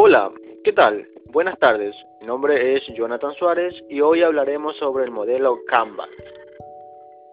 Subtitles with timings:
[0.00, 0.30] Hola,
[0.62, 1.08] ¿qué tal?
[1.32, 6.08] Buenas tardes, mi nombre es Jonathan Suárez y hoy hablaremos sobre el modelo Canvas.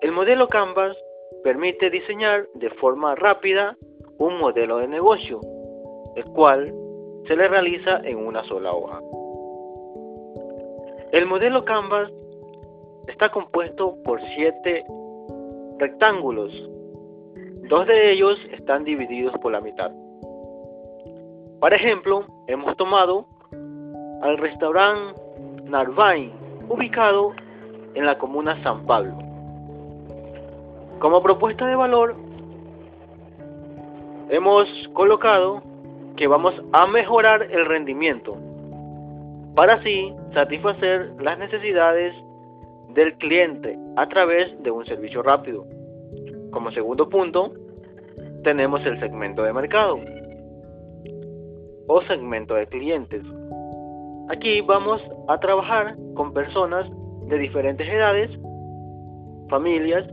[0.01, 0.97] El modelo Canvas
[1.43, 3.77] permite diseñar de forma rápida
[4.17, 5.41] un modelo de negocio,
[6.15, 6.73] el cual
[7.27, 8.99] se le realiza en una sola hoja.
[11.11, 12.11] El modelo Canvas
[13.07, 14.83] está compuesto por siete
[15.77, 16.51] rectángulos.
[17.69, 19.91] Dos de ellos están divididos por la mitad.
[21.59, 23.25] Por ejemplo, hemos tomado
[24.21, 25.19] al restaurante
[25.63, 26.31] Narvain,
[26.67, 27.33] ubicado
[27.93, 29.17] en la comuna San Pablo.
[30.99, 32.15] Como propuesta de valor,
[34.29, 35.63] hemos colocado
[36.17, 38.37] que vamos a mejorar el rendimiento
[39.55, 42.13] para así satisfacer las necesidades
[42.89, 45.65] del cliente a través de un servicio rápido.
[46.51, 47.53] Como segundo punto,
[48.43, 49.99] tenemos el segmento de mercado
[51.87, 53.23] o segmento de clientes.
[54.29, 56.89] Aquí vamos a trabajar con personas
[57.27, 58.31] de diferentes edades,
[59.49, 60.05] familias,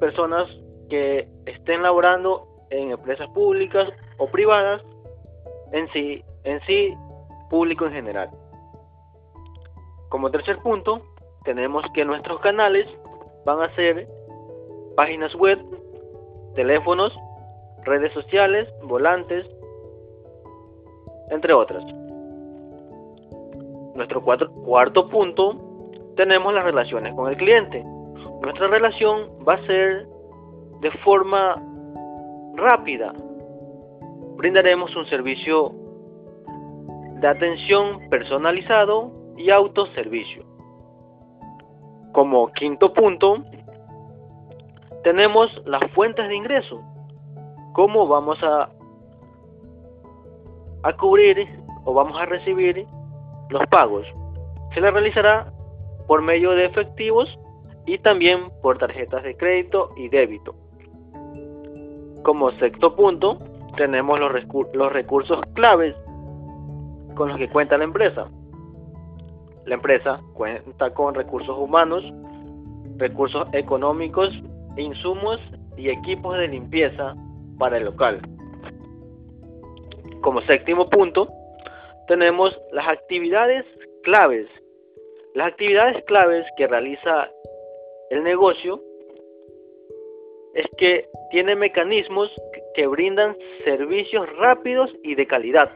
[0.00, 0.44] personas
[0.90, 4.82] que estén laborando en empresas públicas o privadas,
[5.72, 6.94] en sí, en sí
[7.50, 8.30] público en general.
[10.08, 11.02] Como tercer punto,
[11.44, 12.86] tenemos que nuestros canales
[13.44, 14.06] van a ser
[14.96, 15.58] páginas web,
[16.54, 17.12] teléfonos,
[17.84, 19.46] redes sociales, volantes,
[21.30, 21.84] entre otras.
[23.94, 25.56] Nuestro cuarto punto,
[26.16, 27.84] tenemos las relaciones con el cliente.
[28.42, 30.06] Nuestra relación va a ser
[30.80, 31.62] de forma
[32.56, 33.12] rápida.
[34.36, 35.72] Brindaremos un servicio
[37.20, 40.44] de atención personalizado y autoservicio.
[42.12, 43.44] Como quinto punto,
[45.02, 46.80] tenemos las fuentes de ingreso.
[47.72, 48.70] ¿Cómo vamos a,
[50.84, 51.48] a cubrir
[51.84, 52.86] o vamos a recibir
[53.50, 54.06] los pagos?
[54.72, 55.52] Se le realizará
[56.06, 57.38] por medio de efectivos
[57.86, 60.54] y también por tarjetas de crédito y débito.
[62.22, 63.38] Como sexto punto,
[63.76, 64.32] tenemos los,
[64.72, 65.94] los recursos claves
[67.14, 68.28] con los que cuenta la empresa.
[69.66, 72.04] La empresa cuenta con recursos humanos,
[72.96, 74.30] recursos económicos,
[74.76, 75.40] insumos
[75.76, 77.14] y equipos de limpieza
[77.58, 78.20] para el local.
[80.24, 81.28] Como séptimo punto,
[82.08, 83.66] tenemos las actividades
[84.04, 84.48] claves.
[85.34, 87.30] Las actividades claves que realiza
[88.08, 88.80] el negocio
[90.54, 92.32] es que tiene mecanismos
[92.74, 93.36] que brindan
[93.66, 95.70] servicios rápidos y de calidad.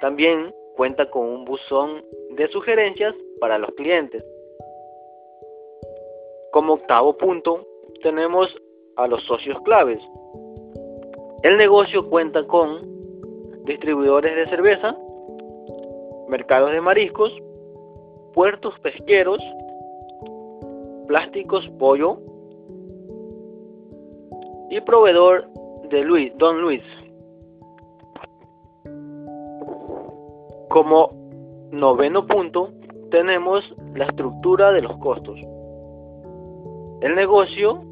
[0.00, 4.24] También cuenta con un buzón de sugerencias para los clientes.
[6.52, 7.66] Como octavo punto,
[8.02, 8.48] tenemos
[8.96, 10.00] a los socios claves.
[11.42, 12.93] El negocio cuenta con
[13.64, 14.96] distribuidores de cerveza,
[16.28, 17.32] mercados de mariscos,
[18.32, 19.38] puertos pesqueros,
[21.06, 22.18] plásticos pollo
[24.70, 25.46] y proveedor
[25.90, 26.82] de Luis, Don Luis.
[30.70, 31.10] Como
[31.70, 32.70] noveno punto,
[33.10, 33.62] tenemos
[33.94, 35.38] la estructura de los costos.
[37.00, 37.82] El negocio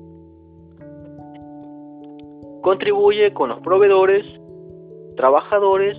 [2.63, 4.25] contribuye con los proveedores,
[5.17, 5.97] trabajadores,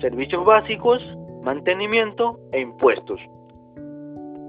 [0.00, 1.02] servicios básicos,
[1.42, 3.20] mantenimiento e impuestos.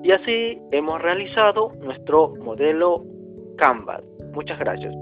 [0.04, 3.06] Y así hemos realizado nuestro modelo
[3.58, 4.04] Canvas.
[4.34, 4.94] Muchas gracias.